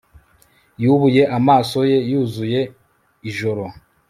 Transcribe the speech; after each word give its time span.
Yubuye 0.83 1.21
amaso 1.37 1.77
ye 1.91 1.97
yuzuye 2.11 2.61
ijoro 3.29 3.63